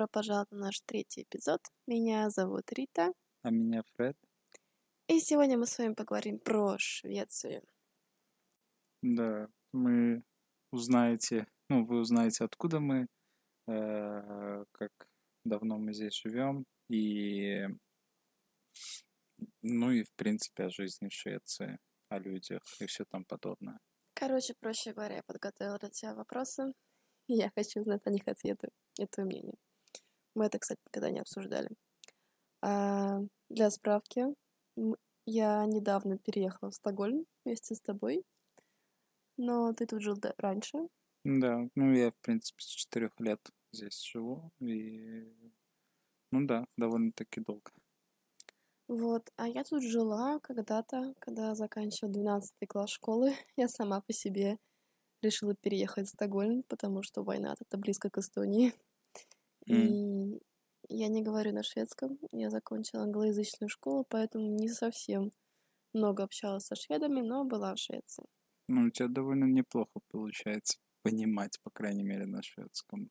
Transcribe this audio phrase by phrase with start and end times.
[0.00, 1.60] Добро пожаловать на наш третий эпизод.
[1.86, 3.12] Меня зовут Рита.
[3.42, 4.16] А меня Фред.
[5.08, 7.62] И сегодня мы с вами поговорим про Швецию.
[9.02, 10.22] Да, мы
[10.72, 13.08] узнаете, ну, вы узнаете, откуда мы,
[13.68, 14.90] э, как
[15.44, 17.66] давно мы здесь живем, и,
[19.60, 21.78] ну, и, в принципе, о жизни в Швеции,
[22.08, 23.78] о людях и все там подобное.
[24.14, 26.72] Короче, проще говоря, я подготовила для тебя вопросы.
[27.26, 29.58] и Я хочу знать на них ответы и твое мнение.
[30.34, 31.68] Мы это, кстати, никогда не обсуждали.
[32.62, 33.20] А,
[33.50, 34.26] для справки,
[35.26, 38.24] я недавно переехала в Стокгольм вместе с тобой,
[39.36, 40.88] но ты тут жил раньше.
[41.24, 43.40] Да, ну, я, в принципе, с четырех лет
[43.72, 45.32] здесь живу, и,
[46.32, 47.70] ну да, довольно-таки долго.
[48.88, 53.34] Вот, а я тут жила когда-то, когда заканчивала 12 класс школы.
[53.56, 54.58] Я сама по себе
[55.22, 58.74] решила переехать в Стокгольм, потому что война это близко к Эстонии.
[59.68, 59.98] М.
[59.98, 60.19] И
[60.90, 62.18] я не говорю на шведском.
[62.32, 65.32] Я закончила англоязычную школу, поэтому не совсем
[65.92, 68.24] много общалась со шведами, но была в Швеции.
[68.68, 73.10] Ну, у тебя довольно неплохо получается понимать, по крайней мере, на шведском,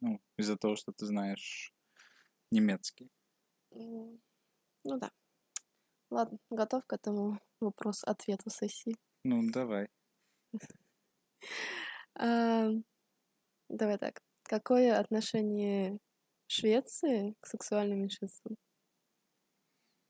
[0.00, 1.72] ну, из-за того, что ты знаешь
[2.50, 3.10] немецкий.
[3.70, 4.18] Ну
[4.84, 5.10] да.
[6.10, 8.96] Ладно, готов к этому вопрос-ответу сессии.
[9.24, 9.88] Ну, давай.
[12.14, 12.68] А,
[13.68, 14.22] Давай так.
[14.44, 15.98] Какое отношение
[16.54, 18.56] Швеции к сексуальным меньшинствам?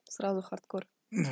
[0.04, 0.86] Сразу хардкор.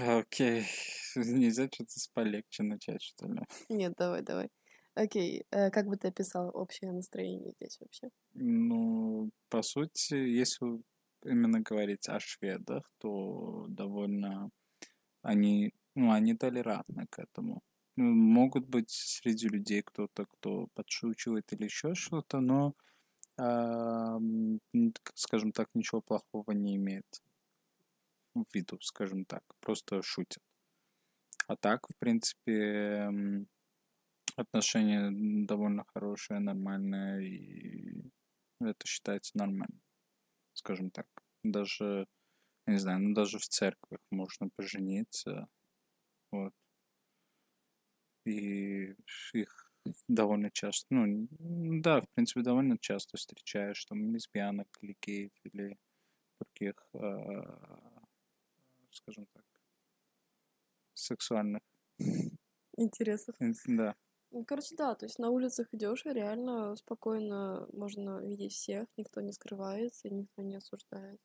[0.09, 0.65] Окей.
[1.17, 3.41] Нельзя что-то с полегче начать, что ли?
[3.69, 4.49] Нет, давай, давай.
[4.95, 8.09] Окей, э, как бы ты описал общее настроение здесь вообще?
[8.35, 10.83] Ну, по сути, если
[11.25, 14.51] именно говорить о шведах, то довольно
[15.23, 17.61] они, ну, они толерантны к этому.
[17.97, 22.75] Ну, Могут быть среди людей кто-то, кто подшучивает или еще что-то, но,
[25.15, 27.23] скажем так, ничего плохого не имеет
[28.35, 30.43] в виду, скажем так, просто шутят.
[31.49, 33.11] А так, в принципе,
[34.37, 35.11] отношения
[35.47, 38.11] довольно хорошие, нормальные, и
[38.61, 39.81] это считается нормально,
[40.55, 41.07] скажем так.
[41.45, 42.07] Даже,
[42.67, 45.49] не знаю, ну даже в церквях можно пожениться,
[46.33, 46.55] вот.
[48.25, 48.95] И
[49.33, 49.72] их
[50.09, 55.79] довольно часто, ну, да, в принципе, довольно часто встречаешь там лесбиянок или геев, или
[56.41, 58.03] других, а,
[58.91, 59.45] скажем так,
[60.95, 61.63] сексуальных,
[62.77, 63.37] Интересов.
[63.41, 63.95] ин- да.
[64.33, 69.21] Ну, короче, да, то есть на улицах идешь, и реально спокойно можно видеть всех, никто
[69.23, 71.21] не скрывается, никто не осуждает.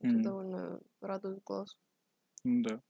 [0.00, 1.76] Это М, довольно радует глаз.
[2.44, 2.80] да.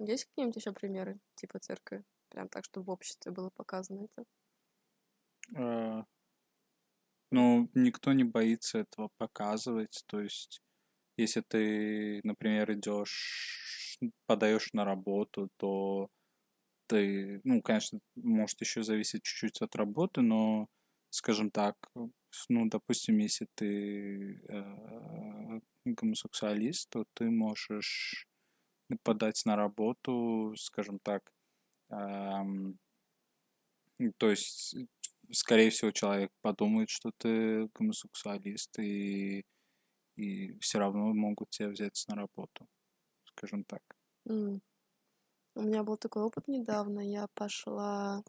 [0.00, 2.04] Есть какие-нибудь еще примеры, типа церкви?
[2.30, 4.24] Прям так, чтобы в обществе было показано это.
[5.54, 6.06] А,
[7.30, 10.02] Ну, никто не боится этого показывать.
[10.06, 10.60] То есть,
[11.18, 16.08] если ты, например, идешь, подаешь на работу, то
[16.88, 20.68] ты, ну, конечно, может еще зависеть чуть-чуть от работы, но,
[21.10, 21.76] скажем так,
[22.50, 28.26] ну, допустим, если ты э, гомосексуалист, то ты можешь
[29.04, 31.32] подать на работу, скажем так,
[34.18, 34.76] то есть,
[35.32, 39.44] скорее всего, человек подумает, что ты гомосексуалист, и,
[40.16, 42.68] и все равно могут тебя взять на работу,
[43.24, 43.82] скажем так.
[44.28, 44.60] М.
[45.56, 47.00] У меня был такой опыт недавно.
[47.00, 48.22] Я пошла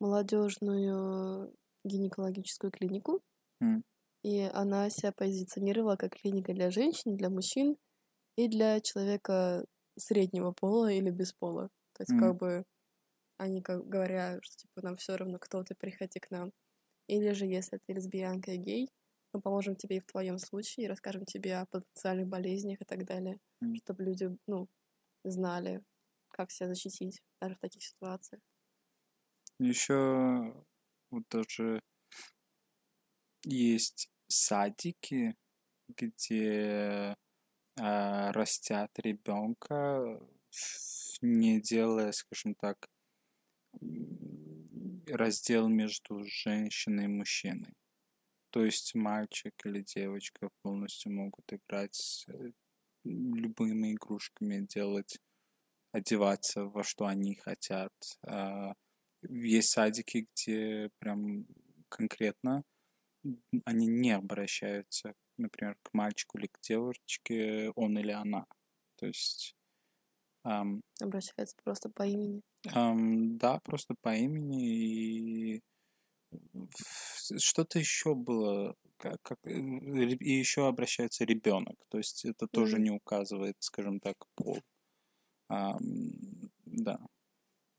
[0.00, 1.54] в молодежную
[1.84, 3.22] гинекологическую клинику,
[3.62, 3.82] М,
[4.22, 7.76] и она себя позиционировала как клиника для женщин, для мужчин
[8.36, 9.66] и для человека
[9.98, 11.70] среднего пола или без пола.
[11.94, 12.64] То есть м, как бы
[13.38, 16.52] они как говорят, что типа нам все равно, кто ты, приходи к нам.
[17.08, 18.90] Или же, если ты лесбиянка и гей,
[19.34, 23.04] мы поможем тебе и в твоем случае, и расскажем тебе о потенциальных болезнях и так
[23.06, 23.80] далее, м.
[23.84, 24.68] чтобы люди, ну,
[25.24, 25.84] знали,
[26.30, 28.42] как себя защитить даже в таких ситуациях.
[29.58, 30.64] Еще
[31.10, 31.80] вот даже
[33.44, 35.36] есть садики,
[35.88, 37.16] где
[37.78, 40.20] а, растят ребенка,
[41.22, 42.88] не делая, скажем так,
[45.06, 47.74] раздел между женщиной и мужчиной.
[48.50, 52.52] То есть мальчик или девочка полностью могут играть э,
[53.04, 55.18] любыми игрушками, делать,
[55.92, 57.92] одеваться во что они хотят.
[58.26, 58.74] А,
[59.22, 61.46] Есть садики, где прям
[61.88, 62.64] конкретно
[63.64, 68.46] они не обращаются, например, к мальчику или к девочке, он или она.
[68.96, 69.55] То есть
[70.52, 72.42] ам, Обращается просто по имени.
[72.74, 75.62] ам, да, просто по имени и
[77.38, 82.80] Что-то еще было, как, как, э, и еще обращается ребенок, то есть это тоже Мгм.
[82.80, 84.58] не указывает, скажем так, пол.
[85.48, 85.80] Ам,
[86.66, 86.98] да.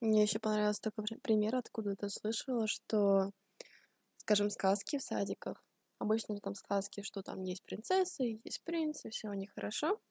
[0.02, 3.32] Мне еще понравился такой при- пример, откуда ты слышала, что,
[4.18, 5.66] скажем, сказки в садиках.
[6.00, 10.02] Обычно там сказки, что там есть принцессы, есть принцы, все у них хорошо.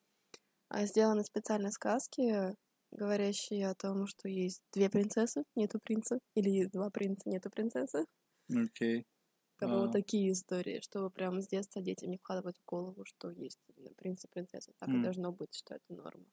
[0.70, 2.54] А сделаны специально сказки,
[2.92, 8.06] говорящие о том, что есть две принцессы, нету принца, или есть два принца, нету принцессы.
[8.60, 9.06] Окей.
[9.56, 9.82] Как бы А.
[9.82, 13.92] вот такие истории, чтобы прямо с детства детям не вкладывать в голову, что есть именно
[13.94, 14.72] принц и принцесса.
[14.78, 14.98] Так и М.
[14.98, 16.24] должно быть, что это норма.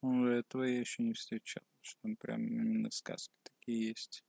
[0.00, 4.24] Ну, этого я еще не встречал, что там прям именно сказки такие есть.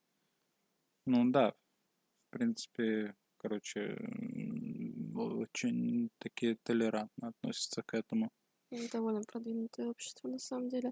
[1.06, 3.98] Ну да, в принципе, короче,
[5.16, 8.32] очень такие толерантно относятся к этому.
[8.74, 10.92] Ну, Довольно продвинутое общество, на самом деле.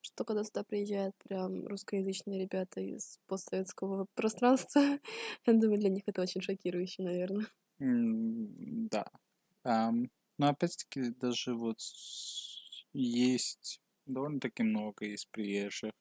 [0.00, 4.80] Что когда сюда приезжают прям русскоязычные ребята из постсоветского пространства,
[5.46, 7.46] я думаю, для них это очень шокирующе, наверное.
[7.80, 9.04] М, Да.
[9.64, 11.80] Ам, но опять-таки даже вот
[12.92, 15.92] есть довольно-таки много из приезжих,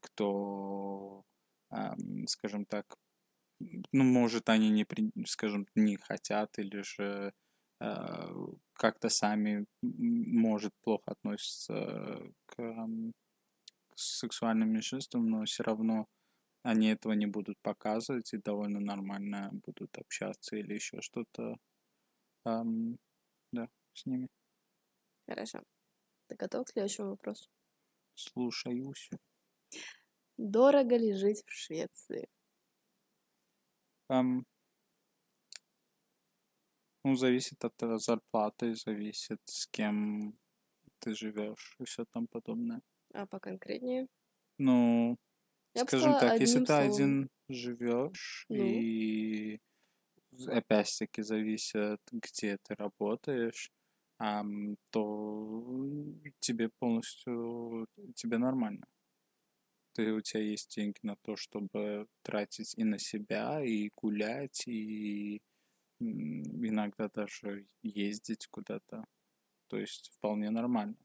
[0.00, 1.24] кто,
[1.70, 2.98] ам, скажем так,
[3.92, 7.32] ну, может, они не, при- скажем, не хотят или же
[8.74, 13.12] как-то сами, может, плохо относятся к, к
[13.96, 16.06] сексуальным меньшинствам, но все равно
[16.62, 21.56] они этого не будут показывать и довольно нормально будут общаться или еще что-то,
[22.44, 22.96] ам,
[23.52, 24.28] да, с ними.
[25.26, 25.62] Хорошо.
[26.28, 27.48] Ты готов к следующему вопросу?
[28.14, 29.10] Слушаюсь.
[30.36, 32.28] Дорого ли жить в Швеции?
[34.08, 34.44] Ам,
[37.04, 40.34] ну, зависит от э, зарплаты, зависит с кем
[40.98, 42.80] ты живешь и все там подобное.
[43.12, 44.08] А поконкретнее?
[44.58, 45.16] Ну,
[45.74, 46.90] Я скажем так, если ты словом.
[46.90, 48.64] один живешь Ну?
[48.64, 49.58] и
[50.48, 53.70] опять-таки зависит, где ты работаешь,
[54.90, 55.64] то
[56.40, 58.86] тебе полностью, тебе нормально.
[59.92, 65.40] Ты, у тебя есть деньги на то, чтобы тратить и на себя, и гулять, и
[66.00, 69.04] иногда даже ездить куда-то.
[69.68, 70.96] То есть вполне нормально.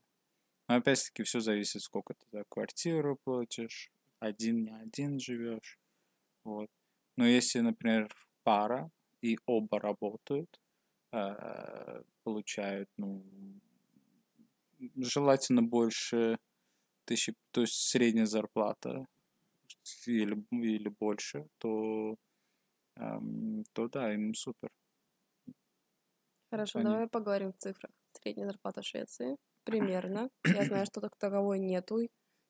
[0.67, 5.79] Но опять-таки все зависит, сколько ты за квартиру платишь, один, не один живешь.
[6.43, 6.69] Вот.
[7.17, 8.13] Но если, например,
[8.43, 8.91] пара,
[9.21, 10.59] и оба работают,
[11.11, 13.23] э, получают, ну,
[14.95, 16.37] желательно больше
[17.05, 19.05] тысячи, то есть средняя зарплата
[20.05, 22.15] или, или больше, то,
[23.73, 24.69] то да, им супер.
[26.51, 27.91] Хорошо, Они- давай поговорим в цифрах.
[28.13, 29.37] Средняя зарплата в Швеции.
[29.65, 30.29] Примерно.
[30.43, 31.99] Я знаю, что так таковой нету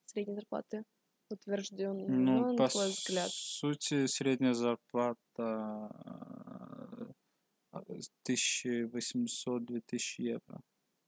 [0.05, 0.83] средней зарплаты
[1.29, 2.07] утвержденной.
[2.07, 3.29] Ну, Но, по на твой взгляд.
[3.31, 5.91] сути, средняя зарплата
[7.73, 10.61] э, 1800-2000 евро.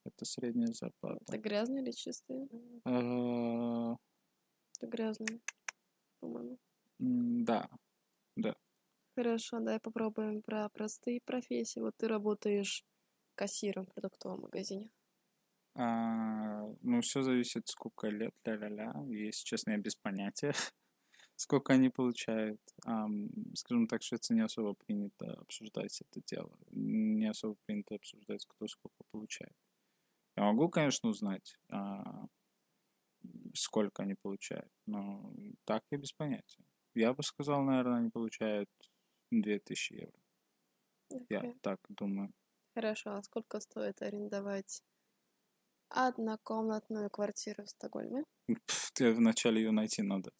[0.05, 1.23] Это средняя зарплата.
[1.27, 2.47] Это грязные или чистые?
[2.85, 3.95] Э,
[4.77, 5.39] Это грязные,
[6.19, 6.57] по-моему.
[6.99, 7.69] м, Да,
[9.21, 11.79] Хорошо, давай попробуем про простые профессии.
[11.79, 12.83] Вот ты работаешь
[13.35, 14.90] кассиром в продуктовом магазине.
[15.75, 18.95] А, ну, все зависит, сколько лет, ля-ля-ля.
[19.09, 20.54] Если честно, я без понятия,
[21.35, 22.59] сколько они получают.
[22.85, 26.57] Ам, скажем так, в Швеции не особо принято обсуждать это дело.
[26.71, 29.54] Не особо принято обсуждать, кто сколько получает.
[30.35, 32.25] Я могу, конечно, узнать, а,
[33.54, 35.31] сколько они получают, но
[35.66, 36.63] так я без понятия.
[36.95, 38.69] Я бы сказал, наверное, они получают
[39.31, 40.19] 2000 евро.
[41.30, 41.56] Я Окей.
[41.61, 42.33] так думаю.
[42.76, 44.81] Хорошо, а сколько стоит арендовать
[45.90, 48.23] однокомнатную квартиру в Стокгольме?
[48.68, 50.31] Пф, тебе вначале ее найти надо.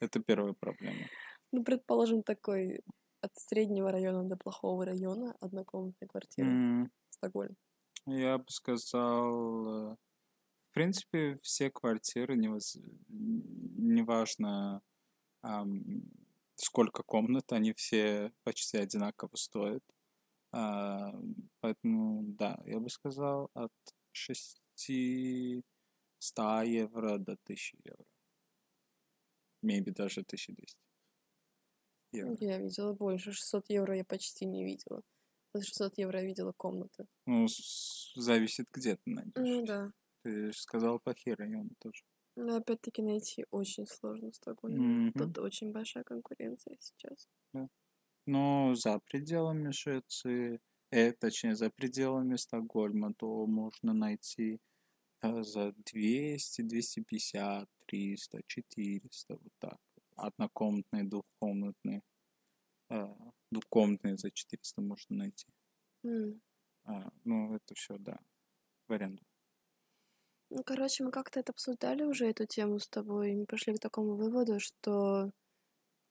[0.00, 1.06] Это первая проблема.
[1.52, 2.80] Ну, предположим, такой
[3.20, 7.56] от среднего района до плохого района однокомнатная квартира М, в Стокгольме.
[8.06, 9.96] Я бы сказал, э,
[10.70, 12.82] в принципе, все квартиры, неважно,
[16.60, 19.82] сколько комнат, они все почти одинаково стоят.
[20.52, 21.12] А,
[21.60, 23.72] Поэтому, да, я бы сказал, от
[24.12, 24.60] 600
[26.64, 28.04] евро до 1000 евро.
[29.62, 30.76] Maybe даже 1200
[32.12, 32.36] евро.
[32.40, 33.32] Я видела больше.
[33.32, 35.02] 600 евро я почти не видела.
[35.54, 37.06] За 600 евро я видела комнаты.
[37.26, 37.46] Ну,
[38.14, 39.32] зависит, где ты найдешь.
[39.36, 39.92] Ну да.
[40.22, 42.02] Ты же сказал плохие районы тоже.
[42.38, 44.78] Но опять-таки найти очень сложно в Стокгольме.
[44.78, 45.12] Мгм.
[45.12, 47.28] Тут очень большая конкуренция сейчас.
[48.26, 54.60] Но за пределами Швеции, э, точнее, за пределами Стокгольма, то можно найти
[55.22, 59.78] э, за 200, 250, 300, 400, вот так.
[60.16, 62.02] Однокомнатные, двухкомнатные.
[62.90, 63.16] а,
[63.50, 65.46] двухкомнатные за 400 можно найти.
[66.04, 66.40] М.
[66.84, 68.18] А, ну, это все, да,
[68.88, 69.24] в аренду.
[70.50, 73.80] Ну, короче, мы как-то это обсуждали уже, эту тему с тобой, и мы пришли к
[73.80, 75.26] такому выводу, что,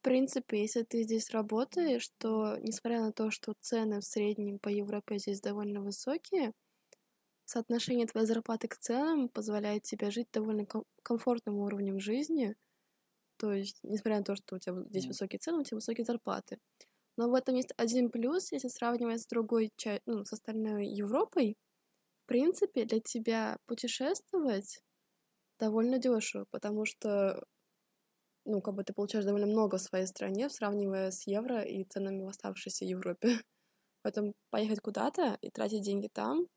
[0.01, 4.69] в принципе, если ты здесь работаешь, то, несмотря на то, что цены в среднем по
[4.69, 6.53] Европе здесь довольно высокие,
[7.45, 12.55] соотношение твоей зарплаты к ценам позволяет тебе жить довольно ком- комфортным уровнем жизни.
[13.37, 16.59] То есть, несмотря на то, что у тебя здесь высокие цены, у тебя высокие зарплаты.
[17.17, 21.57] Но в этом есть один плюс, если сравнивать с другой частью, ну, с остальной Европой.
[22.27, 24.83] В принципе, для тебя путешествовать
[25.59, 27.45] довольно дешево, потому что,
[28.45, 32.23] ну, как бы ты получаешь довольно много в своей стране, сравнивая с евро и ценами
[32.23, 33.29] в оставшейся Европе.
[34.03, 36.47] Поэтому поехать куда-то и тратить деньги там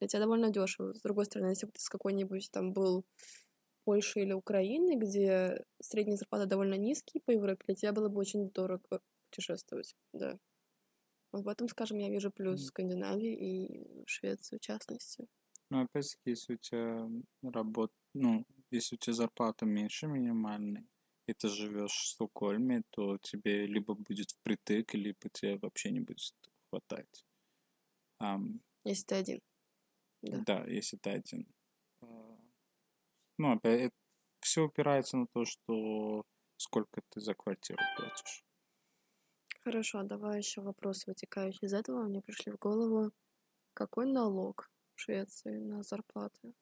[0.00, 0.94] для тебя довольно дешево.
[0.94, 3.04] С другой стороны, если бы ты с какой-нибудь там был
[3.84, 8.50] Польши или Украины, где средняя зарплата довольно низкие по Европе, для тебя было бы очень
[8.50, 10.38] дорого путешествовать, да.
[11.32, 12.66] В этом, скажем, я вижу плюс.
[12.66, 15.28] Скандинавии и Швеции в частности.
[15.70, 17.08] Ну, опять-таки, если у тебя
[17.42, 20.86] работа, ну, если у тебя зарплата меньше минимальной,
[21.26, 26.34] и ты живешь в Стокгольме, то тебе либо будет впритык, либо тебе вообще не будет
[26.70, 27.26] хватать.
[28.18, 29.40] Ам, Если ты один.
[30.22, 30.42] Да.
[30.44, 31.46] да, если ты один.
[32.00, 32.06] А,
[33.38, 33.92] Ну, опять,
[34.40, 36.24] все упирается на то, что
[36.56, 38.44] сколько ты за квартиру платишь.
[39.60, 42.02] Хорошо, давай еще вопрос, вытекающий из этого.
[42.02, 43.12] Мне пришли в голову,
[43.74, 46.54] какой налог в Швеции на зарплаты?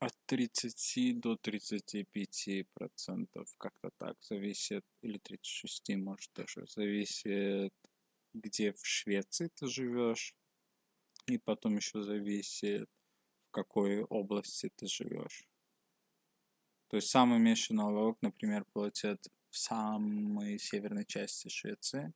[0.00, 7.72] От 30 до 35 процентов, как-то так, зависит, или 36, может, даже, зависит,
[8.34, 10.34] где в Швеции ты живешь,
[11.26, 12.88] и потом еще зависит,
[13.48, 15.48] в какой области ты живешь.
[16.88, 22.12] То есть самый меньший налог, например, платят в самой северной части Швеции,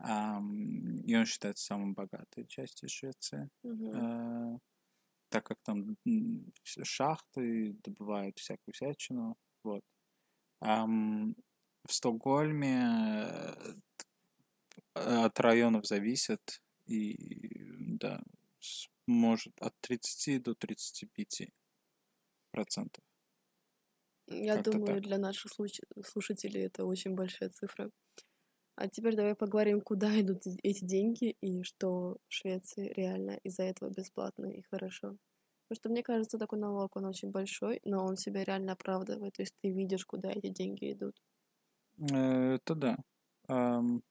[0.00, 4.58] и он считается самой богатой частью Швеции э,
[5.28, 5.96] так как там
[6.82, 9.82] шахты добывают всякую всячину, вот.
[10.60, 12.82] В Стокгольме
[14.94, 17.16] э, от районов зависит, и
[17.98, 18.22] да,
[19.06, 21.50] может от 30 до 35
[22.50, 23.04] процентов.
[24.28, 25.02] Я Как-то думаю, так.
[25.02, 27.90] для наших случ- слушателей это очень большая цифра.
[28.76, 33.90] А теперь давай поговорим, куда идут эти- деньги и что в Швеции реально из-за этого
[33.90, 35.16] бесплатно и хорошо.
[35.68, 39.34] Потому что мне кажется, такой налог, он очень большой, но он себя реально оправдывает.
[39.34, 41.16] То есть ты видишь, куда эти деньги идут.
[41.98, 42.96] Э, Это да.
[43.48, 44.02] Ам,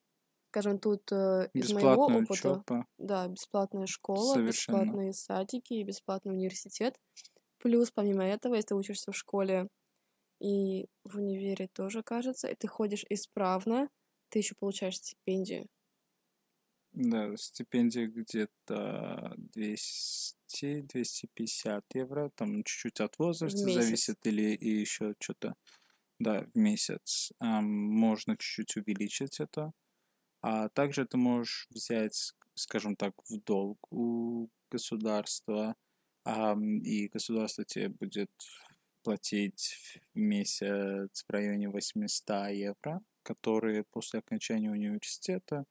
[0.52, 4.78] Скажем, тут э, из моего опыта, учеба, да, бесплатная школа, совершенно.
[4.84, 6.96] бесплатные садики и бесплатный университет.
[7.60, 9.68] Плюс, помимо этого, если ты учишься в школе
[10.44, 13.90] и в универе тоже, кажется, и ты ходишь исправно,
[14.30, 15.68] ты еще получаешь стипендию.
[16.92, 25.56] Да, стипендия где-то 200-250 евро, там чуть-чуть от возраста зависит, или и еще что-то,
[26.20, 27.34] да, в месяц.
[27.40, 29.74] Ам, можно чуть-чуть увеличить это.
[30.42, 35.76] А также ты можешь взять, скажем так, в долг у государства,
[36.26, 38.32] ам, и государство тебе будет
[39.04, 39.78] платить
[40.14, 45.66] в месяц в районе 800 евро, которые после окончания университета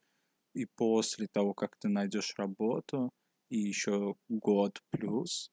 [0.53, 3.11] и после того, как ты найдешь работу,
[3.49, 5.51] и еще год плюс,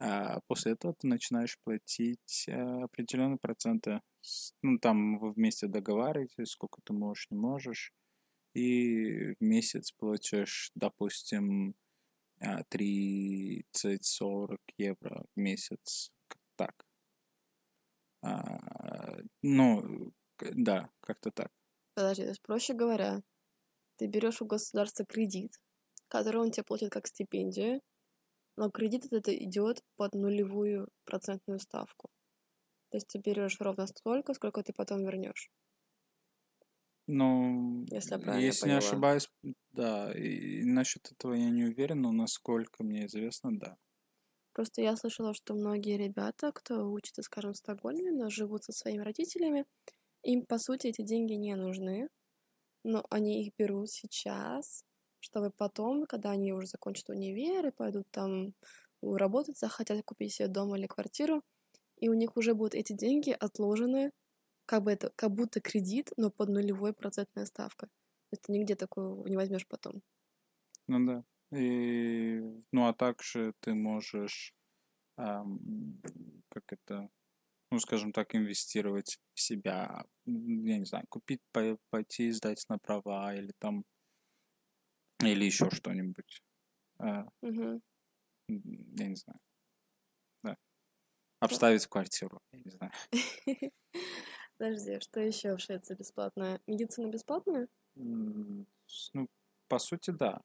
[0.00, 4.00] а после этого ты начинаешь платить а, определенные проценты.
[4.62, 7.92] Ну, там вы вместе договариваетесь, сколько ты можешь, не можешь,
[8.54, 11.74] и в месяц платишь, допустим,
[12.40, 16.12] а, 30-40 евро в месяц.
[16.56, 16.86] Так.
[18.22, 21.52] А, ну, да, как-то так.
[21.94, 23.22] Подожди, то есть, проще говоря,
[23.96, 25.60] ты берешь у государства кредит,
[26.08, 27.82] который он тебе платит как стипендию,
[28.56, 32.10] но кредит этот идет под нулевую процентную ставку.
[32.90, 35.50] То есть ты берешь ровно столько, сколько ты потом вернешь.
[37.06, 39.28] Ну, Если я если не ошибаюсь,
[39.72, 40.12] да.
[40.12, 43.76] И насчет этого я не уверен, но насколько мне известно, да.
[44.52, 49.02] Просто я слышала, что многие ребята, кто учится, скажем, в Стокгольме, но живут со своими
[49.02, 49.66] родителями,
[50.24, 52.08] им, по сути, эти деньги не нужны,
[52.84, 54.84] но они их берут сейчас,
[55.20, 58.54] чтобы потом, когда они уже закончат универ и пойдут там
[59.02, 61.42] работать, захотят купить себе дом или квартиру,
[61.98, 64.12] и у них уже будут эти деньги отложены,
[64.66, 67.86] как бы это, как будто кредит, но под нулевой процентная ставка.
[67.88, 70.02] То есть ты нигде такого не возьмешь потом.
[70.88, 71.24] Ну да.
[71.52, 72.40] И,
[72.72, 74.54] ну, а также ты можешь,
[75.16, 75.58] ам,
[76.48, 77.10] как это,
[77.70, 81.40] ну, скажем так, инвестировать в себя, я не знаю, купить,
[81.90, 83.84] пойти сдать на права или там,
[85.20, 86.42] или еще что-нибудь.
[86.98, 87.82] Угу.
[88.48, 89.40] Я не знаю.
[90.42, 90.56] Да.
[91.40, 92.92] Обставить квартиру, я не знаю.
[94.58, 96.60] Подожди, что еще в Швеции бесплатное?
[96.66, 97.68] Медицина бесплатная?
[97.94, 98.66] Ну,
[99.68, 100.42] по сути, да.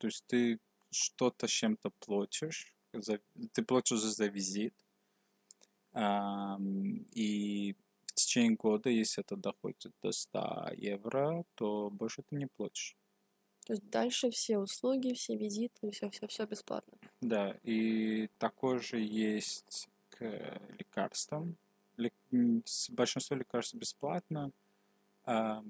[0.00, 0.58] То есть ты
[0.90, 3.20] что-то с чем-то платишь, за,
[3.52, 4.74] ты платишь за визит,
[5.92, 6.58] а,
[7.12, 7.76] и
[8.06, 12.96] в течение года, если это доходит до 100 евро, то больше ты не платишь.
[13.66, 16.96] То есть дальше все услуги, все визиты, все-все-все бесплатно.
[17.20, 21.56] Да, и такое же есть к лекарствам.
[22.88, 24.50] Большинство лекарств бесплатно,
[25.24, 25.62] а,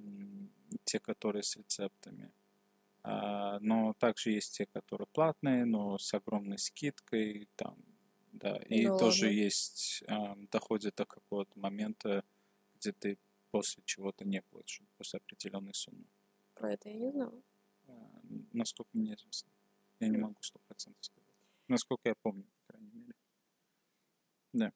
[0.84, 2.30] те, которые с рецептами.
[3.02, 7.76] А, но также есть те, которые платные, но с огромной скидкой, там,
[8.32, 9.38] да, и ну, тоже ладно.
[9.38, 12.24] есть, а, доходит до какого-то момента,
[12.76, 13.18] где ты
[13.50, 16.04] после чего-то не платишь, после определенной суммы.
[16.54, 17.42] Про это я не знала.
[17.88, 18.20] А,
[18.52, 19.50] насколько мне известно.
[19.98, 21.28] Я не могу сто процентов сказать.
[21.68, 23.14] Насколько я помню, по крайней мере.
[24.52, 24.72] Да.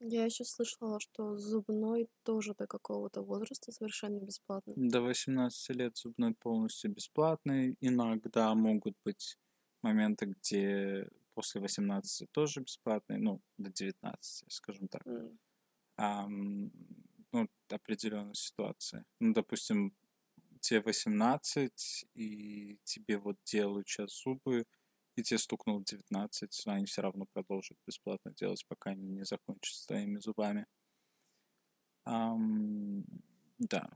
[0.00, 4.74] Я еще слышала, что зубной тоже до какого-то возраста совершенно бесплатно.
[4.76, 7.76] До 18 лет зубной полностью бесплатный.
[7.80, 9.38] Иногда могут быть
[9.82, 15.06] моменты, где после 18 тоже бесплатный, ну, до 19, скажем так.
[15.06, 15.38] Mm.
[15.98, 19.04] А, ну, определенная ситуация.
[19.20, 19.94] Ну, допустим,
[20.60, 24.66] тебе 18, и тебе вот делают сейчас зубы,
[25.16, 29.86] и тебе стукнул 19, они все равно продолжат бесплатно делать, пока они не закончат с
[29.86, 30.66] твоими зубами.
[32.06, 33.02] Um,
[33.58, 33.88] да.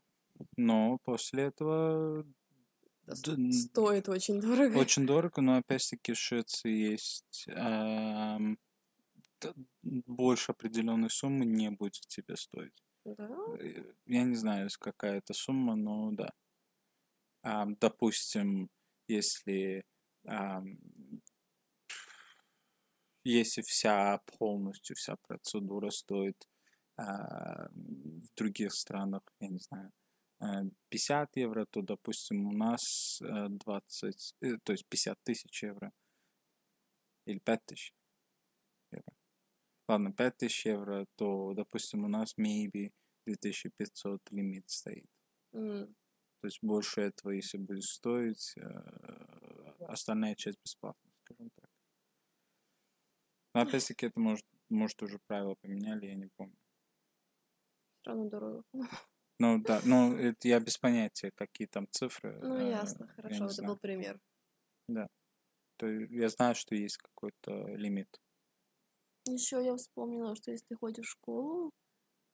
[0.57, 2.27] Но после этого...
[3.13, 4.79] Стоит очень дорого.
[4.79, 8.57] Очень дорого, но опять-таки в Швеции есть эм,
[9.83, 12.85] больше определенной суммы не будет тебе стоить.
[13.05, 13.29] Да?
[13.59, 16.31] Э, я не знаю, какая это сумма, но да.
[17.43, 18.71] А, допустим,
[19.09, 19.83] если
[23.25, 26.49] если вся полностью вся процедура стоит
[26.97, 29.93] а, в других странах, я не знаю,
[30.89, 35.93] 50 э, евро, то, допустим, у нас 20, э, э, то есть 50 тысяч евро
[37.27, 37.95] или 5 тысяч
[38.91, 39.15] евро.
[39.89, 42.93] Ладно, 5 тысяч евро, то, допустим, у нас maybe
[43.27, 45.11] 2500 лимит стоит.
[45.55, 45.95] Mm.
[46.41, 48.55] То есть больше этого, если будет стоить,
[49.91, 51.71] остальная часть бесплатна, скажем так.
[53.55, 56.57] Но опять-таки это может, может уже правила поменяли, я не помню.
[58.01, 58.65] Все равно дорого.
[59.43, 62.39] Ну да, ну это я без понятия, какие там цифры.
[62.43, 63.73] Ну э, ясно, хорошо, это знаю.
[63.73, 64.21] был пример.
[64.87, 65.09] Да.
[65.79, 68.21] То я знаю, что есть какой-то лимит.
[69.25, 71.71] Еще я вспомнила, что если ты ходишь в школу,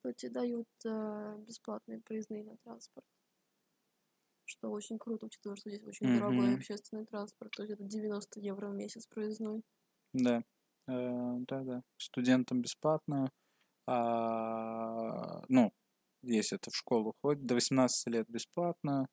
[0.03, 3.07] то тебе дают э, бесплатные проездные на транспорт
[4.47, 6.19] что очень круто, учитывая, что здесь очень mm-hmm.
[6.19, 9.63] дорогой общественный транспорт, то есть это 90 евро в месяц проездной.
[10.13, 10.43] Да,
[10.89, 11.83] э, да, да.
[11.99, 13.31] Студентам бесплатно,
[13.87, 15.73] а, ну,
[16.23, 19.09] если это в школу ходит, до 18 лет бесплатно,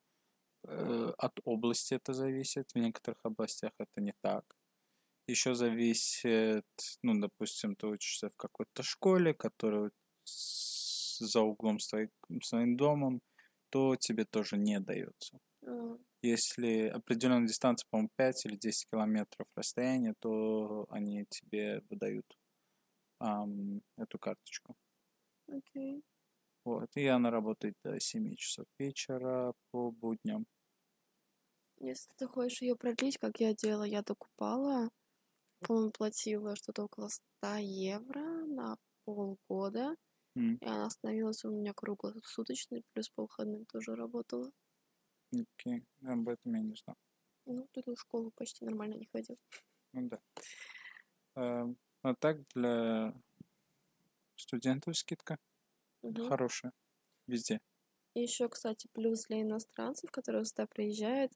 [0.66, 4.44] э, от области это зависит, в некоторых областях это не так.
[5.26, 6.66] Еще зависит,
[7.02, 9.90] ну, допустим, ты учишься в какой-то школе, которая
[10.24, 12.10] за углом стоит
[12.42, 13.20] своим домом,
[13.74, 15.40] то тебе тоже не дается.
[15.64, 15.98] Mm.
[16.22, 22.24] Если определенная дистанция, по-моему, 5 или 10 километров расстояния, то они тебе выдают
[23.20, 24.76] um, эту карточку.
[25.48, 25.98] Окей.
[25.98, 26.02] Okay.
[26.64, 26.88] Вот.
[26.94, 30.46] И она работает до 7 часов вечера по будням.
[31.80, 34.88] Если ты хочешь ее продлить, как я делала, я докупала,
[35.58, 39.96] по-моему, платила что-то около 100 евро на полгода.
[40.36, 40.58] Mm.
[40.60, 44.50] И она становилась у меня круглосуточной, плюс по выходным тоже работала.
[45.32, 46.12] Окей, okay.
[46.12, 46.96] об этом я не знал.
[47.46, 49.36] Ну, ты в школу почти нормально не ходил.
[49.92, 50.20] Ну да.
[51.34, 51.66] А,
[52.02, 53.14] а так для
[54.36, 55.38] студентов скидка
[56.02, 56.26] угу.
[56.28, 56.72] хорошая
[57.26, 57.60] везде.
[58.14, 61.32] И еще, кстати, плюс для иностранцев, которые сюда приезжают,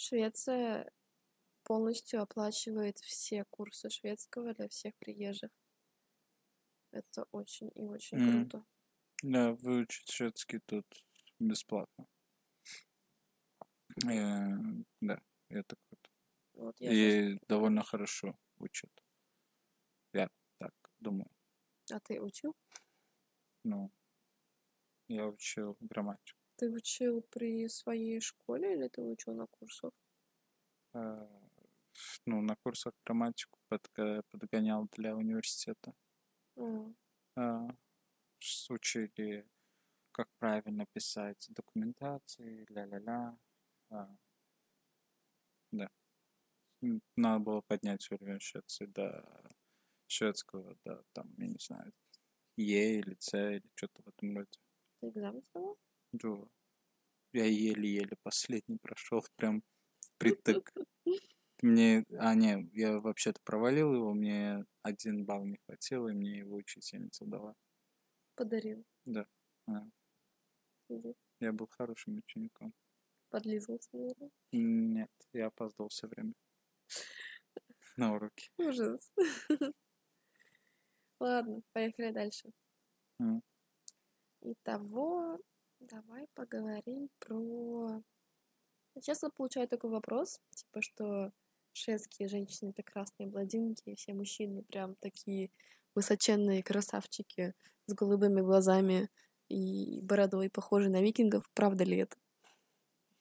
[0.00, 0.92] Швеция
[1.64, 5.50] полностью оплачивает все курсы шведского для всех приезжих.
[6.98, 8.30] Это очень и очень mm.
[8.30, 8.64] круто.
[9.22, 10.86] Да, выучить шведский тут
[11.38, 12.06] бесплатно.
[14.04, 14.56] Э,
[15.00, 16.10] да, это круто.
[16.54, 17.48] Вот, и сейчас...
[17.48, 18.90] довольно хорошо учат.
[20.12, 21.30] Я так думаю.
[21.92, 22.56] А ты учил?
[23.64, 23.92] Ну,
[25.08, 26.38] я учил грамматику.
[26.56, 29.92] Ты учил при своей школе или ты учил на курсах?
[30.94, 31.28] Э,
[32.26, 35.94] ну, на курсах грамматику подгонял для университета.
[36.58, 36.94] Mm.
[37.36, 37.68] А,
[38.68, 39.46] учили,
[40.12, 43.38] как правильно писать документации, ля-ля-ля.
[43.90, 44.08] А,
[45.72, 45.88] да.
[47.16, 49.24] Надо было поднять уровень Швеции до
[50.08, 51.92] шведского, да, там, я не знаю,
[52.56, 54.58] Е или С или что-то в этом роде.
[55.00, 55.78] Ты экзамен сдавал?
[56.12, 56.48] Да.
[57.32, 59.62] Я еле-еле последний прошел, прям
[60.00, 60.72] впритык.
[61.60, 66.56] Мне, а не, я вообще-то провалил его, мне один балл не хватило, и мне его
[66.56, 67.54] учительница дала.
[68.36, 68.84] Подарил.
[69.04, 69.26] Да.
[69.66, 69.84] А.
[70.88, 71.16] Иди.
[71.40, 72.72] Я был хорошим учеником.
[73.30, 74.30] Подлизывался, наверное.
[74.52, 76.32] Нет, я опоздал все время
[77.96, 78.50] на уроки.
[78.56, 79.12] Ужас.
[81.20, 82.52] Ладно, поехали дальше.
[83.20, 83.42] М.
[84.40, 85.38] Итого,
[85.80, 88.02] давай поговорим про...
[88.94, 91.32] Я Часто получаю такой вопрос, типа, что
[91.72, 95.50] шведские женщины прекрасные блондинки, и все мужчины прям такие
[95.94, 97.54] высоченные красавчики
[97.86, 99.10] с голубыми глазами
[99.48, 101.50] и бородой, похожие на викингов.
[101.54, 102.16] Правда ли это?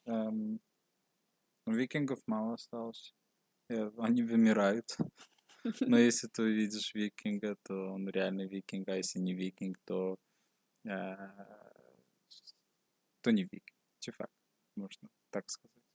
[0.05, 0.59] Эм,
[1.65, 3.15] викингов мало осталось.
[3.69, 4.97] Э, Они вымирают.
[5.85, 10.17] Но если ты увидишь викинга, то он реально викинг, а если не викинг, то,
[10.85, 11.17] э,
[13.21, 13.77] то не викинг.
[13.99, 14.31] Чифак,
[14.75, 15.86] можно так сказать.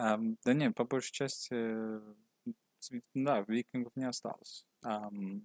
[0.00, 2.14] Ам, да не, по большей части, э,
[3.14, 4.64] да, викингов не осталось.
[4.82, 5.44] Ам,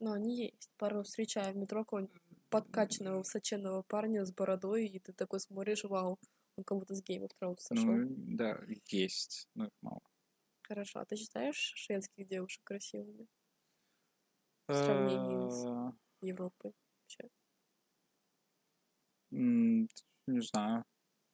[0.00, 0.70] Но они есть.
[0.78, 6.18] Порой встречаю в метро какого-нибудь подкачанного высоченного парня с бородой, и ты такой смотришь, вау,
[6.56, 7.84] он как будто с Game of Thrones сошел.
[7.86, 10.00] ну, да, есть, но их мало.
[10.62, 11.00] Хорошо.
[11.00, 13.26] А ты считаешь шведских девушек красивыми
[14.66, 15.92] в сравнении с Э,
[16.22, 16.72] Европой?
[17.02, 17.28] Вообще?
[19.30, 20.84] Не знаю,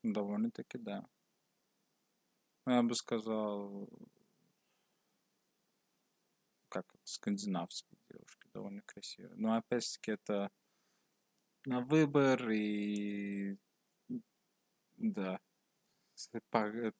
[0.03, 1.07] довольно-таки да.
[2.67, 3.89] Я бы сказал,
[6.69, 9.35] как скандинавские девушки довольно красивые.
[9.37, 10.51] Но опять-таки это
[11.67, 13.57] на выбор и
[14.97, 15.41] да,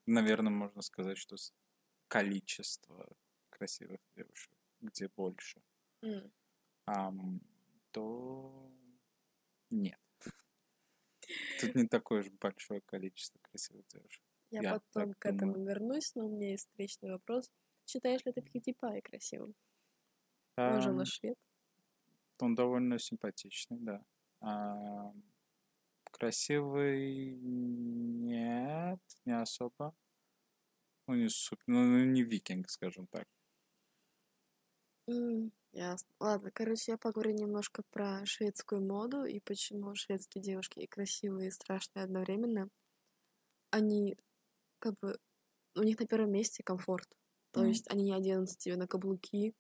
[0.07, 1.37] наверное, можно сказать, что
[2.09, 3.07] количество
[3.51, 5.63] красивых девушек, где больше,
[6.03, 6.33] М.
[6.87, 7.41] ам,
[7.93, 8.73] то
[9.71, 10.01] нет.
[11.61, 14.23] Тут не такое же большое количество красивых девушек.
[14.51, 15.65] Я Я потом к этому думаю.
[15.65, 17.51] вернусь, но у меня есть встречный вопрос.
[17.87, 19.55] Считаешь ли ты PewDiePie красивым?
[20.65, 21.37] Он же наш швед.
[22.39, 24.05] Он довольно симпатичный, да.
[24.41, 25.13] А,
[26.11, 29.95] красивый нет, не особо.
[31.07, 33.29] Ну, не супер, ну, ну, не викинг, скажем так.
[35.09, 36.09] М, Ясно.
[36.19, 41.53] Ладно, короче, я поговорю немножко про шведскую моду и почему шведские девушки и красивые, и
[41.53, 42.71] страшные одновременно.
[43.71, 44.17] Они
[44.81, 45.19] как бы...
[45.77, 47.09] У них на первом месте комфорт.
[47.53, 47.67] То Мгм.
[47.67, 49.55] есть они не оденут тебе на каблуки,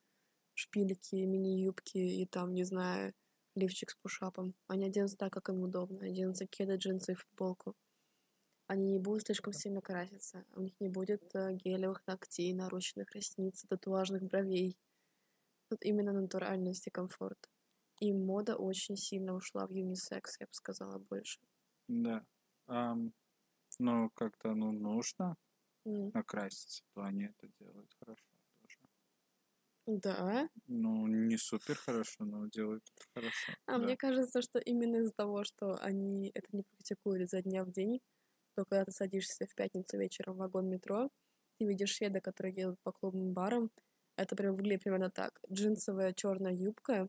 [0.54, 3.14] шпилики, мини-юбки и там, не знаю,
[3.56, 4.54] лифчик с пушапом.
[4.68, 6.06] Они оденутся так, как им удобно.
[6.06, 7.74] Оденутся кеды, джинсы и футболку.
[8.68, 10.46] Они не будут слишком сильно краситься.
[10.54, 14.78] У них не будет э, гелевых ногтей, нарощенных ресниц, татуажных бровей.
[15.70, 17.50] Тут именно натуральность и комфорт.
[18.00, 21.40] И мода очень сильно ушла в юнисекс, я бы сказала, больше.
[22.04, 22.14] Да.
[22.66, 23.12] Ам,
[23.80, 25.36] но когда ну, нужно
[25.86, 26.12] М.
[26.14, 28.24] накраситься, то они это делают хорошо
[28.60, 28.78] тоже.
[29.86, 30.48] Да.
[30.68, 33.52] Ну, не супер хорошо, но делают это хорошо.
[33.66, 33.78] А да.
[33.78, 38.00] мне кажется, что именно из-за того, что они это не практикуют изо дня в день,
[38.56, 41.10] то когда ты садишься в пятницу вечером в вагон метро,
[41.58, 43.70] ты видишь шведа, которые едут по клубным барам,
[44.16, 45.40] это прям выглядит примерно так.
[45.52, 47.08] Джинсовая черная юбка,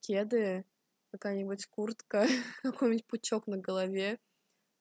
[0.00, 0.64] кеды,
[1.12, 2.26] какая-нибудь куртка,
[2.62, 4.20] какой-нибудь пучок на голове,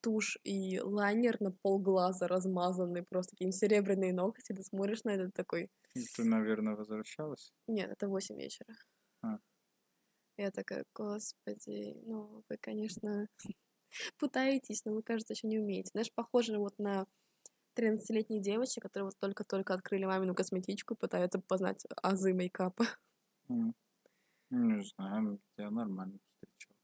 [0.07, 5.69] тушь и лайнер на полглаза размазанный, просто такие серебряные ногти, ты смотришь на это такой,
[6.13, 7.53] Ты, наверное, возвращалась?
[7.67, 8.75] нет, это 8 вечера.
[9.21, 9.37] А.
[10.37, 13.27] Я такая, господи, ну, вы, конечно,
[14.19, 15.89] пытаетесь, но вы, кажется, еще не умеете.
[15.93, 17.07] Знаешь, похоже вот на
[17.75, 22.85] 13-летних девочек, которые вот только-только открыли мамину косметичку и пытаются познать азы мейкапа.
[23.49, 23.73] М.
[24.51, 26.75] Не знаю, я нормально встречал.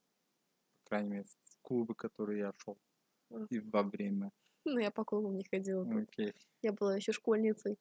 [0.83, 2.79] По крайней мере, в клубы, которые я шел.
[3.49, 4.31] И во время.
[4.65, 5.83] Ну, я по клубам не ходила.
[5.83, 6.33] Окей.
[6.61, 7.77] Я была еще школьницей.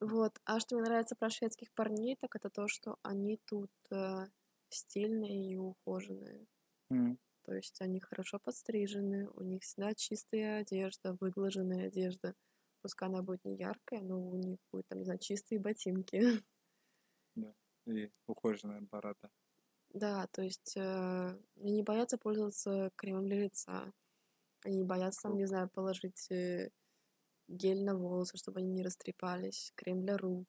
[0.00, 0.40] Вот.
[0.44, 4.26] А что мне нравится про шведских парней, так это то, что они тут э,
[4.68, 6.46] стильные и ухоженные.
[6.90, 7.18] М.
[7.44, 12.34] То есть они хорошо подстрижены, у них всегда чистая одежда, выглаженная одежда.
[12.82, 16.20] Пускай она будет не яркая, но у них будет, там, не знаю, чистые ботинки.
[17.86, 19.30] И ухоженная борода.
[19.90, 23.92] Да, то есть э, они не боятся пользоваться кремом для лица.
[24.64, 26.70] Они боятся, там, не знаю, положить э,
[27.48, 30.48] гель на волосы, чтобы они не растрепались, крем для рук.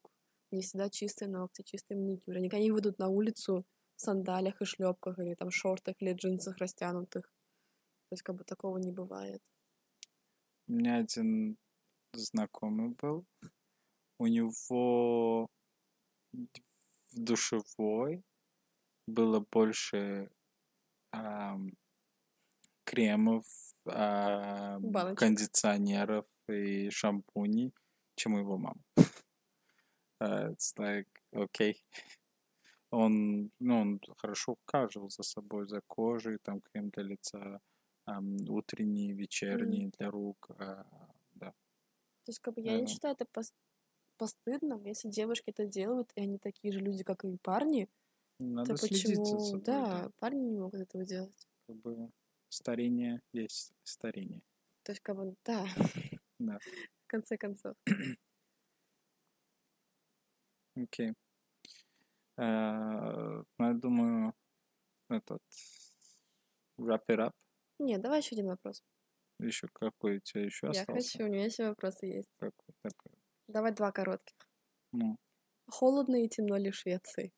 [0.52, 2.38] Не всегда чистые ногти, чистый маникюр.
[2.38, 6.58] Они когда не выйдут на улицу в сандалях и шлепках, или там шортах, или джинсах
[6.58, 7.24] растянутых.
[7.24, 9.42] То есть как бы такого не бывает.
[10.68, 11.58] У меня один
[12.14, 13.26] знакомый был.
[14.18, 15.50] У него
[16.32, 18.24] в душевой
[19.08, 20.30] было больше
[21.12, 21.72] ам,
[22.86, 23.44] кремов,
[24.80, 25.20] Баночек.
[25.20, 27.74] кондиционеров и шампуней,
[28.16, 28.82] чем у его мамы.
[30.22, 31.76] Uh, It's like, okay.
[32.92, 37.60] Он, ну, он хорошо ухаживал за собой, за кожей, там крем для лица,
[38.06, 40.50] ам, утренний, вечерний для рук.
[40.60, 40.86] а,
[41.34, 41.54] да.
[42.24, 42.88] То есть, как бы я не Э.
[42.88, 43.54] считаю это пос-
[44.18, 47.90] постыдным, если девушки это делают, и они такие же люди, как и парни,
[48.40, 51.48] Надо то почему, собой, да, парни не могут этого делать.
[51.68, 52.10] Как бы
[52.56, 54.42] старение есть старение.
[54.84, 55.66] То есть, как бы, да,
[56.40, 56.60] Да.
[56.60, 57.76] в конце концов.
[60.76, 61.14] Окей.
[62.38, 64.34] Э, Ну, я думаю,
[65.10, 65.42] этот
[66.78, 67.32] wrap it up.
[67.80, 68.82] Не, давай еще один вопрос.
[69.40, 71.18] Еще какой у тебя еще Я остался?
[71.18, 72.30] хочу, у меня еще вопросы есть.
[72.38, 73.12] Какой такой?
[73.48, 74.36] Давай два коротких.
[74.94, 75.18] Ну,
[75.68, 77.32] Холодно и темно ли в Швеции?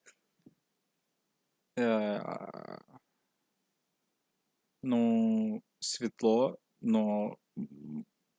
[4.88, 7.38] Ну, светло, но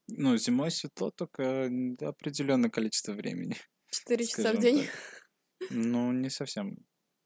[0.09, 3.57] ну, зимой светло только определенное количество времени.
[3.91, 4.87] Четыре часа в день?
[4.87, 5.71] так.
[5.71, 6.79] Ну, не совсем.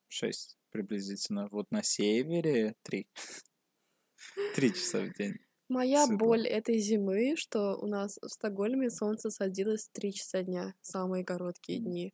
[0.09, 1.49] Шесть приблизительно.
[1.51, 3.09] Вот на севере три.
[4.55, 5.35] Три часа в день.
[5.69, 6.27] Моя Светло.
[6.27, 11.25] боль этой зимы, что у нас в Стокгольме солнце садилось в 3 часа дня, самые
[11.25, 12.13] короткие дни.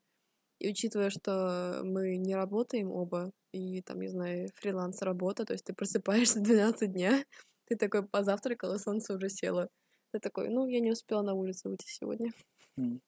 [0.58, 5.64] И учитывая, что мы не работаем оба, и там, не знаю, фриланс работа, то есть
[5.64, 7.24] ты просыпаешься в 12 дня,
[7.66, 9.68] ты такой позавтракал, и солнце уже село.
[10.12, 12.32] Ты такой, ну, я не успела на улицу выйти сегодня.
[12.78, 13.02] М.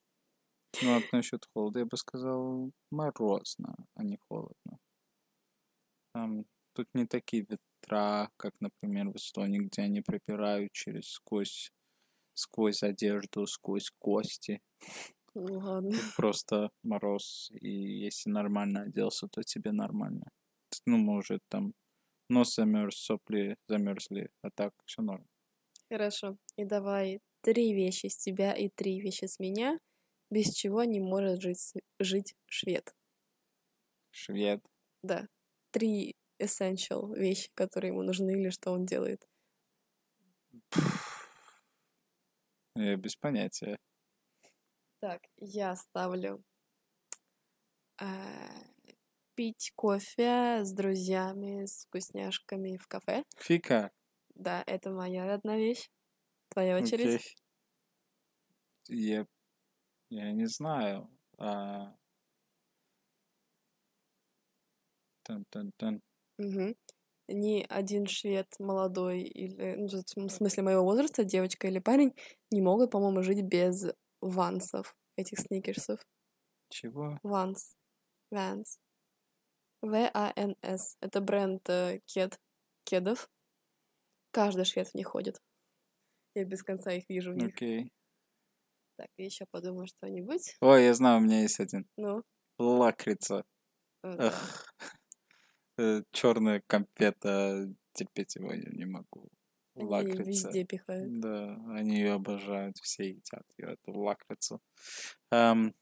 [0.80, 4.78] Ну, а насчет холода я бы сказал морозно, а не холодно.
[6.14, 11.72] Там, тут не такие ветра, как, например, в Эстонии, где они пропирают через сквозь,
[12.34, 14.62] сквозь одежду, сквозь кости.
[15.34, 15.90] Ну, ладно.
[15.94, 20.30] Тут просто мороз, и если нормально оделся, то тебе нормально.
[20.86, 21.74] Ну, может, там
[22.28, 25.26] нос замерз, сопли замерзли, а так все норм.
[25.90, 26.36] Хорошо.
[26.56, 29.78] И давай три вещи с тебя и три вещи с меня,
[30.30, 32.94] без чего не может жить, жить швед.
[34.10, 34.60] Швед.
[35.02, 35.26] Да.
[35.72, 39.26] Три essential вещи, которые ему нужны или что он делает.
[42.76, 43.78] Я без понятия.
[45.00, 46.42] Так, я ставлю
[48.00, 48.04] э,
[49.40, 53.24] пить кофе с друзьями, с вкусняшками в кафе.
[53.38, 53.90] Фика.
[54.34, 55.88] Да, это моя одна вещь.
[56.50, 57.14] Твоя очередь.
[57.14, 57.36] Окей.
[58.88, 59.26] Я,
[60.10, 61.08] я не знаю.
[61.38, 61.96] А...
[65.22, 66.02] Тан-тан-тан.
[66.36, 66.76] Мгм.
[67.28, 72.14] Ни один швед молодой или, ну, в смысле моего возраста, девочка или парень,
[72.50, 73.86] не могут, по-моему, жить без
[74.20, 75.98] вансов, этих сникерсов.
[76.68, 77.18] Чего?
[77.22, 77.74] Ванс.
[78.30, 78.78] Ванс.
[79.82, 80.96] В-А-Н-С.
[81.00, 82.40] Это бренд э, кед,
[82.84, 83.30] кедов.
[84.30, 85.40] Каждый швед в них ходит.
[86.34, 87.48] Я без конца их вижу в них.
[87.54, 87.92] Окей.
[88.96, 90.56] Так, еще подумаю что-нибудь.
[90.60, 91.88] Ой, я знаю, у меня есть один.
[91.96, 92.22] Ну,
[92.58, 93.44] Лакрица.
[94.02, 94.30] э,
[95.76, 96.04] да.
[96.12, 97.74] Черная конфета.
[97.92, 99.28] Терпеть его я не могу.
[99.74, 100.22] Они Лакрица.
[100.48, 101.20] везде пихают.
[101.20, 104.60] Да, они ее обожают, все едят ее, эту лакрицу.
[105.30, 105.74] Эм,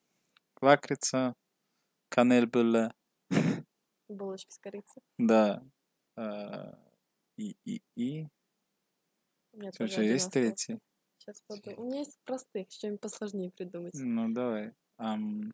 [0.61, 1.35] лакрица,
[2.09, 2.93] канельбюле,
[4.09, 5.03] Булочки с корицей.
[5.19, 5.63] да.
[6.17, 6.73] э,
[7.37, 8.29] и, и, и.
[9.53, 10.79] У Что тоже же, один есть третий?
[11.19, 11.81] Сейчас подумаю.
[11.81, 13.95] У меня есть простых, что-нибудь посложнее придумать.
[13.95, 14.73] Ну, давай.
[14.97, 15.53] Ам,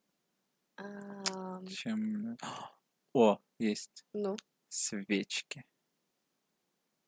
[0.77, 2.37] Ам, чем...
[3.15, 4.05] О, есть.
[4.13, 4.37] ну,
[4.69, 5.65] Свечки.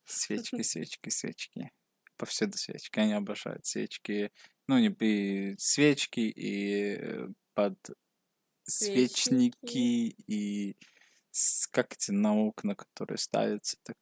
[0.04, 1.72] Свечки, свечки, свечки.
[2.16, 2.98] Повсюду свечки.
[2.98, 4.32] Они обожают свечки.
[4.68, 7.78] Ну, не и свечки, и э, под
[8.64, 10.76] свечники, и
[11.70, 13.96] как эти на окна, которые ставятся, так,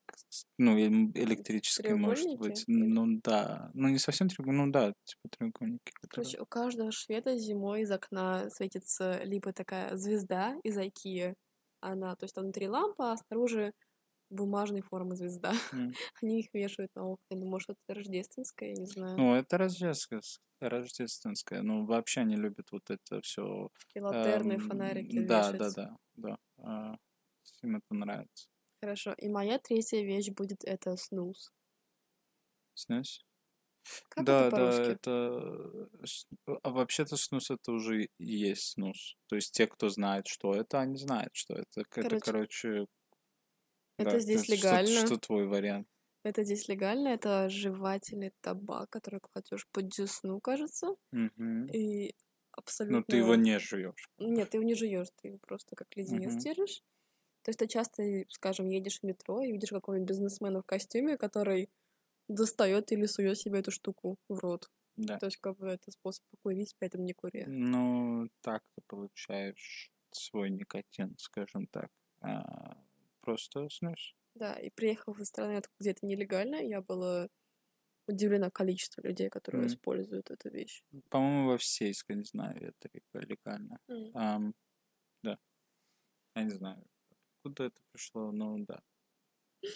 [0.59, 2.65] ну, электрические, может быть.
[2.67, 3.71] Ну, да.
[3.75, 5.93] Ну, не совсем треугольники, ну, да, типа треугольники.
[6.01, 11.35] которые- короче, у каждого шведа зимой из окна светится либо такая звезда из Айкии,
[11.81, 13.73] она, то есть там внутри лампа, а снаружи
[14.31, 15.53] бумажной формы звезда.
[15.73, 15.97] М.
[16.23, 19.27] Они их вешают на окна, или может это рождественское, я не знаю.
[19.27, 21.63] Ну, это рождественское, рождественское.
[21.63, 23.71] Ну, вообще они любят вот это все.
[23.79, 25.53] Такие латерные Эм, фонарики Да, вешать.
[25.53, 25.71] да,
[26.17, 26.99] да, да.
[27.65, 28.49] А, Им это нравится.
[28.81, 29.15] Хорошо.
[29.19, 31.51] И моя третья вещь будет это снус.
[32.75, 33.25] Снюс?
[34.09, 35.89] Как да, это да, это...
[36.63, 39.17] А вообще-то снус это уже и есть снус.
[39.29, 41.81] То есть те, кто знает, что это, они знают, что это.
[41.81, 42.21] Это, Короче.
[42.21, 42.87] короче,
[43.99, 45.07] Это Да, здесь то есть что, легально.
[45.07, 45.89] что твой вариант?
[46.25, 47.09] Это здесь легально.
[47.09, 50.97] Это жевательный табак, который кладешь под десну, кажется.
[51.13, 51.67] Мгм.
[51.67, 52.15] И
[52.89, 53.35] Но ты его абсолютно...
[53.35, 54.09] не жуешь.
[54.19, 56.39] Нет, ты его не жуешь, ты его просто как леденец Мгм.
[56.39, 56.83] держишь.
[57.45, 61.69] То есть ты часто, скажем, едешь в метро и видишь какого-нибудь бизнесмена в костюме, который
[62.29, 64.71] достает или сует себе эту штуку в рот.
[64.97, 65.19] Да.
[65.19, 67.45] То есть как бы это способ покурить, поэтому не кури.
[67.47, 71.91] Ну, так ты получаешь свой никотин, скажем так.
[72.21, 72.77] А,
[73.21, 74.15] просто снюс.
[74.35, 77.29] Да, и приехав из страны, где это нелегально, я была
[78.09, 79.69] удивлена количеством людей, которые Мгм.
[79.75, 80.83] используют эту вещь.
[81.11, 83.79] По-моему, во всей Скандинавии это лег- легально.
[83.89, 84.11] М.
[84.15, 84.55] Ам,
[85.23, 85.39] да.
[86.37, 86.85] Я не знаю,
[87.45, 88.81] откуда это пришло, но да.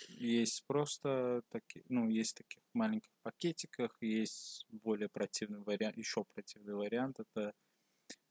[0.09, 7.20] Есть просто такие, ну, есть таких маленьких пакетиках, есть более противный вариант, еще противный вариант,
[7.20, 7.54] это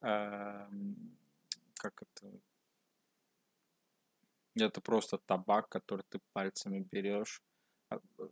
[0.01, 1.17] ам,
[1.75, 2.39] как это,
[4.55, 7.41] это просто табак, который ты пальцами берешь,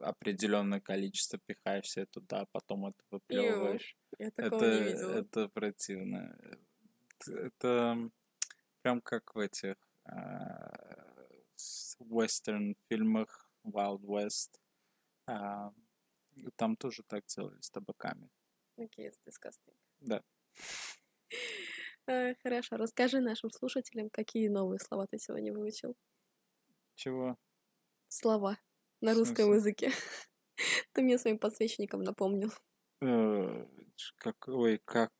[0.01, 3.95] определенное количество пихаешь себе туда, а потом это выплевываешь.
[4.35, 6.37] Такого Это, это противно.
[7.27, 8.11] Это,
[8.81, 9.84] прям как в этих а,
[11.99, 14.59] вестерн фильмах Wild West.
[15.27, 15.71] А,
[16.55, 18.29] там тоже так делали с табаками.
[18.77, 19.75] Окей, it's disgusting.
[19.99, 20.21] Да.
[22.43, 25.95] Хорошо, расскажи нашим слушателям, какие новые слова ты сегодня выучил.
[26.95, 27.37] Чего?
[28.07, 28.57] Слова
[29.01, 29.91] на русском языке.
[30.93, 32.51] Ты мне своим подсвечником напомнил.
[33.01, 33.65] Э,
[34.17, 35.11] как, ой, как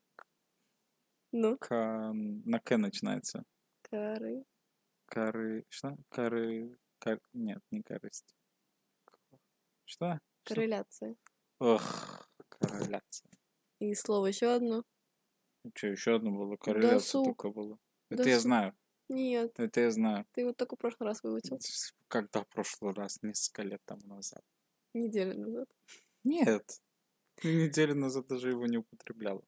[1.32, 3.44] Ну, на К начинается.
[3.82, 4.44] коры.
[5.06, 5.64] Коры...
[5.68, 5.96] Что?
[6.08, 6.76] Коры...
[6.98, 7.20] Кор...
[7.32, 8.34] Нет, не корысть.
[9.84, 10.20] Что?
[10.44, 11.16] Корреляция.
[11.58, 13.30] Ох, корреляция.
[13.78, 14.84] И слово еще одно.
[15.74, 16.56] Что, еще одно было?
[16.56, 17.26] Корреляция Досуг.
[17.26, 17.78] только было.
[18.10, 18.76] Это я знаю.
[19.08, 20.26] Нет, Это я знаю.
[20.32, 21.58] ты вот только в прошлый раз выучил.
[22.08, 24.44] Когда в прошлый раз, несколько лет тому назад.
[24.94, 25.68] Неделю назад.
[26.24, 26.82] Нет.
[27.44, 29.42] Неделю назад даже его не употребляла.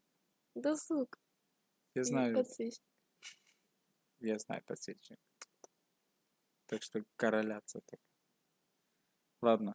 [0.55, 1.19] Досуг.
[1.95, 2.85] Я знаю, подсвечник.
[4.21, 5.19] я знаю подсвечник.
[6.69, 8.05] Так что корреляция только.
[9.41, 9.75] Ладно.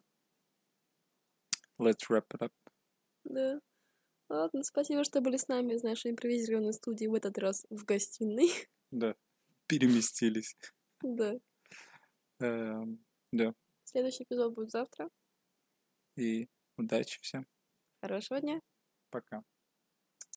[1.79, 2.53] Let's wrap it up.
[3.23, 3.59] Да.
[4.29, 8.49] Ладно, спасибо, что были с нами из нашей импровизированной студии в этот раз в гостиной.
[8.91, 9.15] Да.
[9.65, 10.55] Переместились.
[11.01, 11.33] Да.
[12.39, 13.55] Эм, да.
[13.85, 15.09] Следующий эпизод будет завтра.
[16.15, 17.47] И удачи всем.
[18.01, 18.61] Хорошего дня.
[19.09, 19.43] Пока.